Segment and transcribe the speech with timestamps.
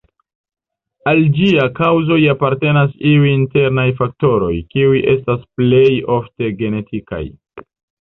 [1.11, 5.87] Al ĝia kaŭzoj apartenas iuj internaj faktoroj, kiuj estas plej
[6.19, 7.25] ofte genetikaj.